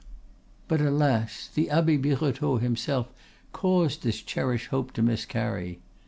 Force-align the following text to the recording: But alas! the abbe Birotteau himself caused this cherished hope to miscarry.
But 0.67 0.81
alas! 0.81 1.47
the 1.53 1.69
abbe 1.69 1.95
Birotteau 1.95 2.57
himself 2.57 3.13
caused 3.51 4.01
this 4.01 4.23
cherished 4.23 4.69
hope 4.69 4.93
to 4.93 5.03
miscarry. 5.03 5.79